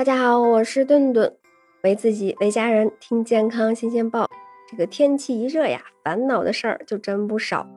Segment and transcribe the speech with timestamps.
[0.00, 1.30] 大家好，我是顿顿，
[1.82, 4.26] 为自己为家人听健康新鲜报。
[4.66, 7.68] 这个天气一热呀，烦恼的事儿就真不少。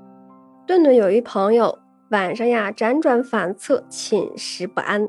[0.66, 1.80] 顿顿有一朋友，
[2.12, 5.06] 晚上呀辗转反侧，寝食不安，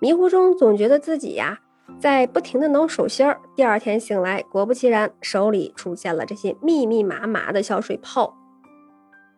[0.00, 1.58] 迷糊中总觉得自己呀
[2.00, 3.38] 在不停的挠手心儿。
[3.54, 8.34] 第二天醒来，果不其然，手里出现了这些密密麻麻的小水泡。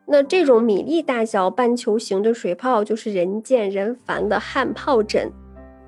[0.06, 5.32] 那这种米粒大小、半球形的水泡，就是人见人烦的汗疱疹。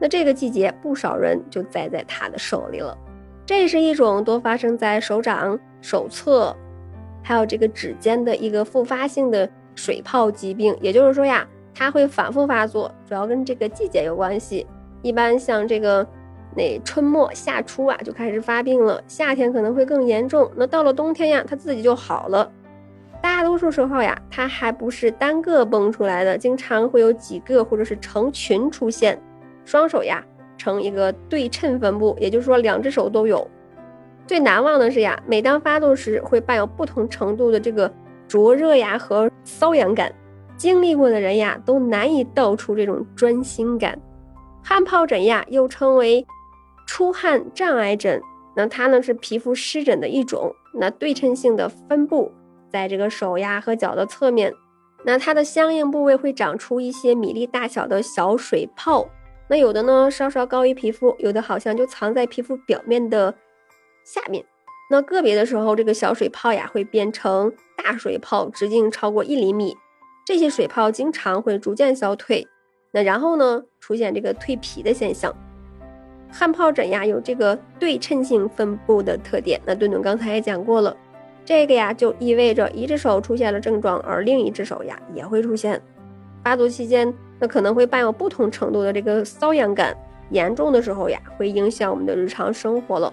[0.00, 2.96] 那这个季节，不少人就栽在他的手里了。
[3.44, 6.56] 这是一种多发生在手掌、手侧，
[7.22, 10.74] 还有这个指尖的一个复发性的水泡疾病。
[10.80, 14.66] 也就是说呀，它会反复发作，主要跟这个季节有关系。
[15.02, 16.06] 一般像这个
[16.56, 19.02] 那春末夏初啊，就开始发病了。
[19.06, 20.50] 夏天可能会更严重。
[20.56, 22.50] 那到了冬天呀，它自己就好了。
[23.20, 29.20] 大多数时候呀，它还不是单个蹦出来的，经常会有几个或者是成群出现。
[29.70, 30.20] 双手呀
[30.58, 33.48] 呈一个对称分布，也就是说两只手都有。
[34.26, 37.88] 最难忘的是呀，每当发作时会伴有不同程度的这个
[38.26, 40.12] 灼热呀和瘙痒感，
[40.56, 43.96] 经历过的人呀都难以道出这种专心感。
[44.60, 46.26] 汗疱疹呀又称为
[46.88, 48.20] 出汗障碍疹，
[48.56, 52.32] 那它呢是皮肤湿疹的一种，那对称性的分布。
[52.68, 54.52] 在这个手呀和脚的侧面，
[55.04, 59.08] 那它的相应部位会长出一些米粒大小的小水泡。
[59.50, 63.34] 那有的呢稍稍高于皮肤，有的好像就藏在皮肤表面的
[64.04, 64.44] 下面。
[64.88, 69.76] 那个别的时候，这个小水泡呀会变成大水泡，直径超过一厘米。
[70.24, 72.46] 这些水泡经常会逐渐消退，
[72.92, 75.34] 那然后呢出现这个蜕皮的现象。
[76.30, 79.60] 汗疱疹呀有这个对称性分布的特点。
[79.66, 80.96] 那顿顿刚才也讲过了。
[81.44, 85.82] 这个呀，就意味着一只手出现了症状，而另一只手呀也会出现。
[86.44, 89.96] 发作期间，那可能会伴有不同程度的这个瘙痒感，
[90.28, 93.12] 严重的时候呀，会影响我们的日常生活了。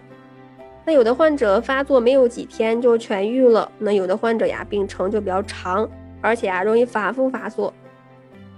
[0.85, 5.89] 那有的患者发作没有几天就痊愈了，那有的患者呀，病程就比较长，
[6.21, 7.73] 而且啊，容易反复发作，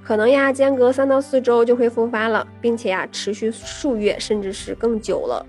[0.04, 5.46] 可能呀，间隔三到四周就会复发了，并且呀，持续数月甚至是更久了。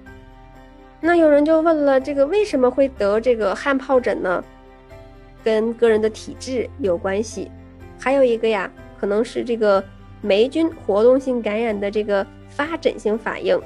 [1.00, 4.44] 那有人就问了，这个为什么会得这个汗疱疹呢？
[5.42, 7.50] 跟个人的体质有关系，
[7.98, 9.82] 还有一个呀，可能是这个
[10.20, 13.60] 霉菌活动性感染的这个发疹性反应，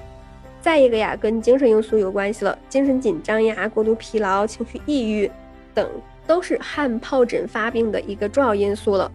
[0.60, 5.30] 再一个呀，跟精神因素有关系了，精神紧张呀、过度疲劳、情绪抑郁
[5.74, 5.88] 等
[6.26, 9.10] 都是汗疱疹发病的一个重要因素了。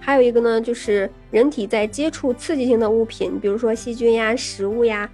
[0.00, 5.10] 还有一个呢，就是人体在接触刺激性的物品，比如说细菌呀、食物呀。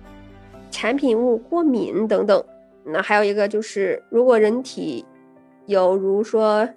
[0.70, 2.44] 产品物过敏等等，
[2.84, 5.04] 那还有一个就是，如果人体
[5.66, 6.68] 有如说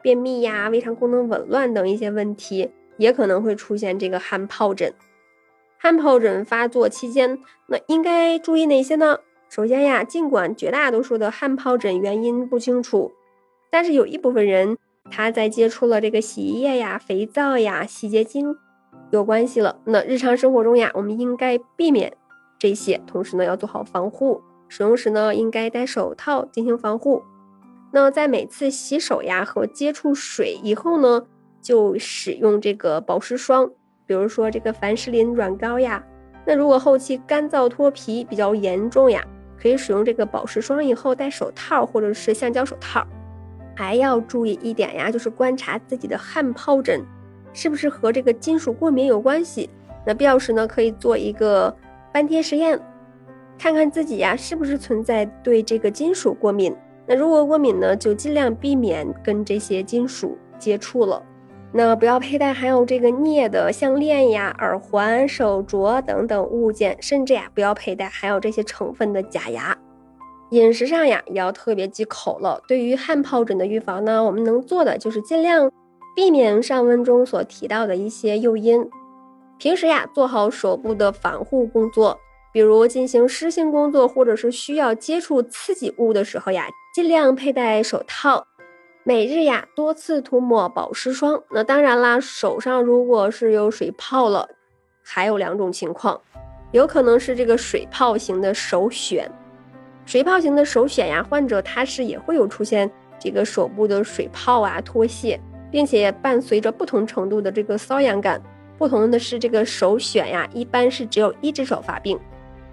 [0.00, 4.92] 便秘呀、胃肠功能紊乱等一些问题，也可能会出现这个汗疱疹。
[5.78, 9.18] 汗疱疹发作期间，那应该注意哪些呢？
[9.48, 13.12] 首先呀，尽管绝大多数的汗疱疹原因不清楚，
[13.70, 14.76] 但是有一部分人
[15.10, 18.56] 他在接触了这个洗衣液呀、肥皂呀、洗洁精
[19.10, 19.78] 有关系了。
[19.84, 22.16] 那日常生活中呀，我们应该避免。
[22.58, 27.22] 这些同时呢，要做好防护，使用时呢，应该戴手套进行防护。
[27.92, 31.26] 那在每次洗手呀和接触水以后呢，
[31.66, 33.68] 就使用这个保湿霜，
[34.06, 36.00] 比如说这个凡士林软膏呀。
[36.44, 39.20] 那如果后期干燥脱皮比较严重呀，
[39.60, 43.04] 可以使用这个保湿霜以后戴手套或者是橡胶手套。
[43.74, 47.04] 还要注意一点呀，就是观察自己的汗疱疹
[47.52, 49.68] 是不是和这个金属过敏有关系。
[50.06, 51.76] 那必要时呢，可以做一个。
[52.12, 52.80] 斑贴实验，
[53.58, 56.74] 看看自己呀是不是存在对这个金属过敏。
[57.06, 61.22] 那如果过敏呢，就尽量避免跟这些金属接触了。
[61.72, 69.76] 那不要佩戴含有这个镍的项链呀、耳环、手镯等等物件，甚至呀不要佩戴含有这些成分的假牙。
[70.50, 72.62] 饮食上呀也要特别忌口了。
[72.66, 75.70] 对于汗疱疹的预防呢，我们能做的就是尽量
[76.14, 78.88] 避免上文中所提到的一些诱因。
[79.58, 82.18] 平时呀，做好手部的防护工作，
[82.52, 88.46] 比如进行湿性工作或者是需要接触刺激物的时候呀，尽量佩戴手套。
[89.08, 91.40] 每日呀，多次涂抹保湿霜。
[91.52, 94.48] 那当然啦，手上如果是有水泡了，
[95.04, 96.20] 还有两种情况，
[96.72, 99.30] 有可能是这个水泡型的首选。
[100.06, 108.42] 水泡型的首选呀，患者他是也会有出现这个手部的水泡啊脱屑，并且伴随着不同程度的这个瘙痒感。
[108.76, 112.18] 不同的是，这个首选呀，一般是只有一只手发病。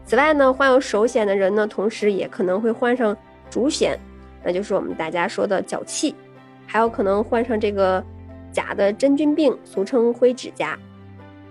[0.04, 3.16] 此外呢，患有手癣的人呢，同时也可能会患上
[3.52, 3.96] 足癣，
[4.44, 6.16] 那就是我们大家说的脚气，
[6.66, 8.04] 还有可能患上这个
[8.52, 10.78] 假的真菌病，俗称灰指甲。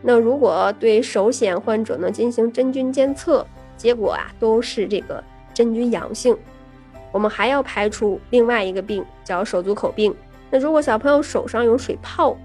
[0.00, 5.22] 那如果对手显患者呢进行真菌监测，结果啊都是这个
[5.54, 6.36] 真菌阳性，
[7.12, 10.14] 我们还要排除另外一个病叫手足口病。
[10.50, 12.36] 那如果小朋友手上有水泡，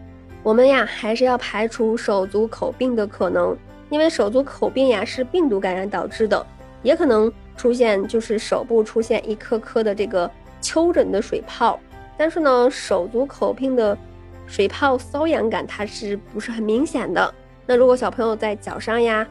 [0.44, 3.58] 我们呀还是要排除手足口病的可能，
[3.90, 6.46] 因为手足口病呀是病毒感染导致的，
[6.84, 10.30] 也可能出现就是手部出现一颗颗的这个
[10.62, 11.80] 丘疹的水泡。
[12.18, 13.98] 但是呢，手足口病的
[14.48, 17.34] 水泡瘙痒感它是不是很明显的？
[17.66, 19.28] 那如果小朋友在脚上呀、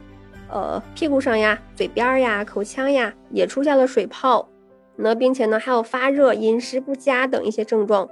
[0.48, 4.48] 呃屁股上呀、嘴边呀、口腔呀也出现了水泡，
[4.94, 8.08] 那并且呢还有发热、饮食不佳等一些症状，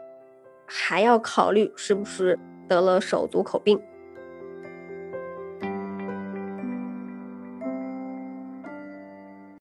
[0.67, 2.39] 还要考虑是不是
[2.69, 3.81] 得了手足口病。